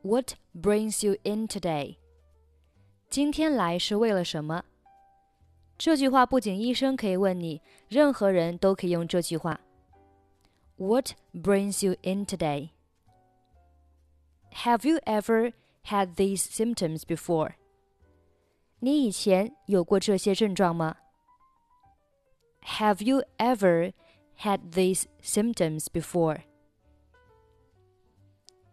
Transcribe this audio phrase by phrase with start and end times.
[0.02, 1.96] What brings you in today?
[3.08, 4.64] 今天来是为了什么？
[5.78, 9.60] 这句话不仅医生可以问你，任何人都可以用这句话。
[10.76, 12.70] What brings you in today?
[14.64, 15.52] Have you ever
[15.84, 17.54] had these symptoms before?
[18.80, 20.96] 你以前有过这些症状吗？
[22.62, 23.92] Have you ever
[24.40, 26.42] had these symptoms before?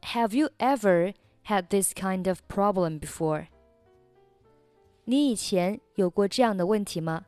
[0.02, 1.14] Have you ever
[1.46, 3.48] had this kind of problem before?
[5.06, 7.26] 你以前有过这样的问题吗？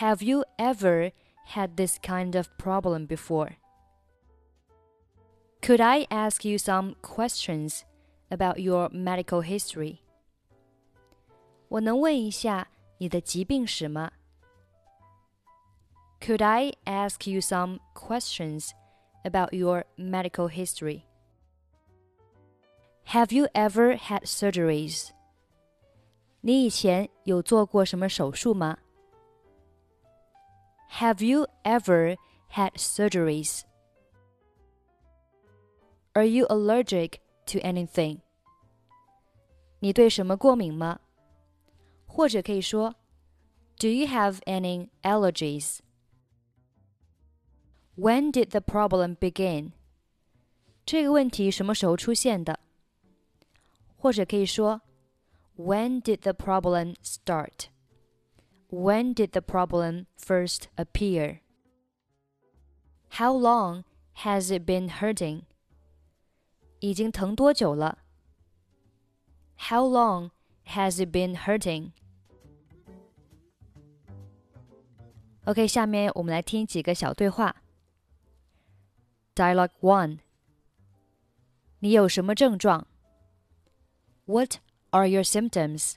[0.00, 1.12] Have you ever
[1.54, 3.56] had this kind of problem before?
[5.62, 7.80] Could I ask you some questions
[8.30, 9.98] about your medical history?
[11.68, 14.12] 我能问一下你的疾病史吗？
[16.20, 18.70] Could I ask you some questions
[19.24, 21.02] about your medical history?
[23.06, 25.10] Have you ever had surgeries?
[26.40, 28.78] 你以前有做过什么手术吗？
[30.98, 32.16] Have you ever
[32.52, 33.62] had surgeries?
[36.12, 38.20] Are you allergic to anything?
[39.80, 41.00] 你对什么过敏吗？
[42.06, 42.94] 或者可以说，
[43.78, 45.80] Do you have any allergies?
[47.96, 49.72] When did the problem begin?
[50.84, 52.58] 这个问题什么时候出现的？
[53.98, 54.80] 或者可以说，
[55.56, 57.68] When did the problem start?
[58.70, 61.40] When did the problem first appear?
[63.18, 63.84] How long
[64.24, 65.42] has it been hurting?
[66.80, 67.98] 已经疼多久了？
[69.58, 70.30] How long
[70.66, 71.92] has it been hurting?
[75.44, 77.62] OK，下面我们来听几个小对话。
[79.34, 80.18] Dialogue One：
[81.78, 82.86] 你有什么症状？
[84.24, 84.56] What
[84.90, 85.94] are your symptoms？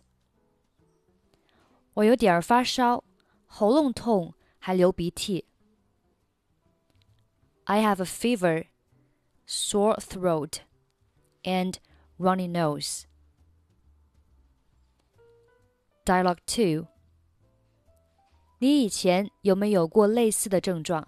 [1.95, 3.03] 我有点儿发烧，
[3.47, 5.45] 喉咙痛，还流鼻涕。
[7.65, 8.67] I have a fever,
[9.47, 10.59] sore throat
[11.43, 11.75] and
[12.17, 13.03] runny nose.
[16.05, 16.87] Dialogue 2.
[18.59, 21.07] 你以前有没有过类似的症状？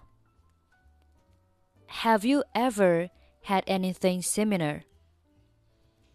[1.88, 3.10] Have you ever
[3.44, 4.84] had anything similar?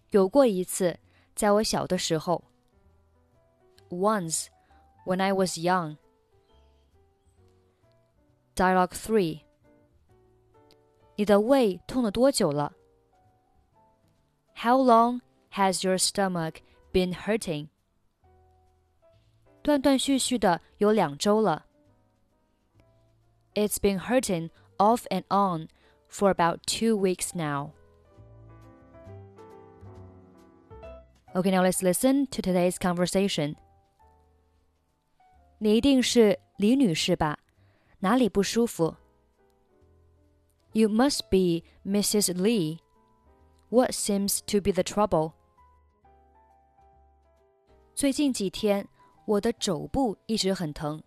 [0.09, 0.99] 有过一次，
[1.35, 2.43] 在我小的时候。
[3.89, 4.47] Once,
[5.05, 5.97] when I was young.
[8.55, 9.41] Dialogue 3.
[11.15, 12.73] 你的胃痛了多久了
[14.55, 17.69] ？how long has your stomach been hurting?
[19.61, 21.65] 断断续续的有两周了。
[23.53, 25.67] It's been hurting off and on
[26.09, 27.71] for about two weeks now.
[31.33, 33.55] Okay, now let's listen to today's conversation.
[35.59, 37.39] 你一定是李女士吧？
[37.99, 38.95] 哪里不舒服？
[40.71, 42.35] You must be Mrs.
[42.35, 42.79] Lee.
[43.71, 45.33] What seems to be the trouble?
[47.93, 48.87] 最近几天，
[49.25, 51.03] 我的肘部一直很疼。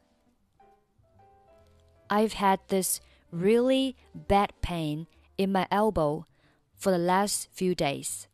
[2.09, 3.01] I've had this
[3.31, 3.95] really
[4.29, 5.07] bad pain
[5.37, 6.25] in my elbow
[6.77, 8.25] for the last few days.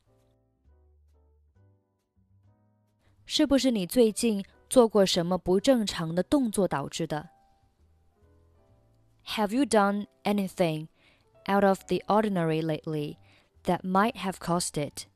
[3.27, 7.29] 是不是你最近做过什么不正常的动作导致的？
[9.27, 10.89] Have you done anything
[11.47, 13.19] out of the ordinary lately
[13.65, 15.07] that might have caused it.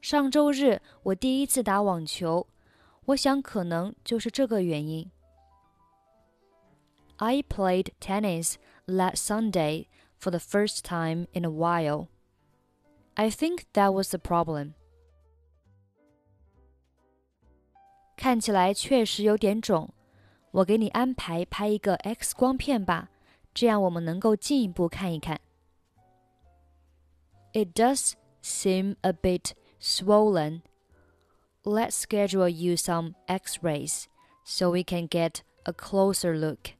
[0.00, 2.48] 上周日我第一次打网球，
[3.04, 5.10] 我想可能就是这个原因。
[7.18, 8.54] I played tennis
[8.86, 9.86] last Sunday
[10.18, 12.08] for the first time in a while.
[13.14, 14.72] I think that was the problem.
[18.16, 19.90] 看起来确实有点肿，
[20.50, 23.10] 我给你安排拍一个 X 光片吧，
[23.54, 25.40] 这样我们能够进一步看一看。
[27.53, 30.63] It does seem a bit swollen.
[31.63, 34.07] Let's schedule you some x rays
[34.43, 36.73] so we can get a closer look.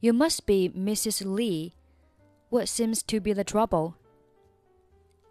[0.00, 1.24] You must be Mrs.
[1.24, 1.76] Lee.
[2.50, 3.96] What seems to be the trouble?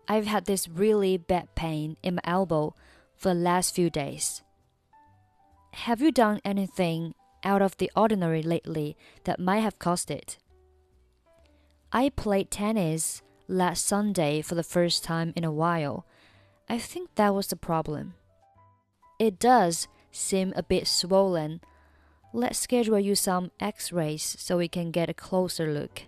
[0.07, 2.73] I've had this really bad pain in my elbow
[3.15, 4.41] for the last few days.
[5.73, 10.37] Have you done anything out of the ordinary lately that might have caused it?
[11.91, 16.05] I played tennis last Sunday for the first time in a while.
[16.67, 18.15] I think that was the problem.
[19.19, 21.61] It does seem a bit swollen.
[22.33, 26.03] Let's schedule you some x rays so we can get a closer look.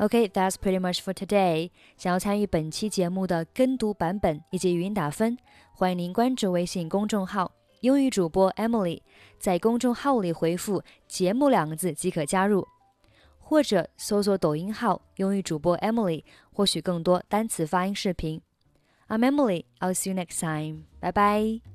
[0.00, 1.70] Okay, that's pretty much for today.
[1.98, 5.36] 想要参与本期节目的跟读版本以及语音打分，
[5.74, 7.52] 欢迎您关注微信公众号
[7.82, 9.02] “英语主播 Emily”，
[9.38, 12.66] 在公众号里回复“节目”两个字即可加入。
[13.38, 18.40] 或者搜索抖音号“英语主播 Emily”，获取更多单词发音视频。
[19.08, 19.66] I'm Emily.
[19.80, 20.84] I'll see you next time.
[21.00, 21.69] Bye bye.